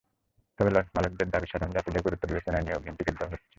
তবে 0.59 0.69
লঞ্চমালিকদের 0.71 1.27
দাবি, 1.29 1.47
সাধারণ 1.49 1.71
যাত্রীদের 1.73 2.05
গুরুত্ব 2.05 2.23
বিবেচনায় 2.29 2.63
নিয়ে 2.63 2.77
অগ্রিম 2.77 2.95
টিকিট 2.97 3.15
দেওয়া 3.15 3.31
হচ্ছে। 3.31 3.47